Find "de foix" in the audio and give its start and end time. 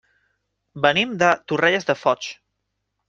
1.91-2.31